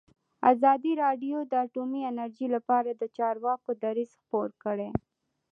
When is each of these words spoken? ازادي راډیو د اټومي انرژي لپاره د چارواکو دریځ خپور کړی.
ازادي 0.51 0.91
راډیو 1.03 1.37
د 1.51 1.53
اټومي 1.65 2.01
انرژي 2.11 2.47
لپاره 2.55 2.89
د 2.93 3.03
چارواکو 3.17 3.69
دریځ 3.83 4.11
خپور 4.21 4.49
کړی. 4.63 4.89